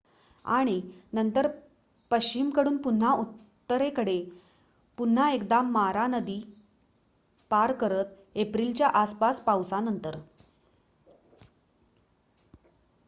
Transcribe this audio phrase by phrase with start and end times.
[0.45, 0.79] आणि
[1.13, 1.47] नंतर
[2.11, 4.17] पश्चिमकडून पुन्हा उत्तरेकडे
[4.97, 6.39] पुन्हा एकदा मारा नदी
[7.51, 10.17] पार करत एप्रिलच्या आसपास पावसानंतर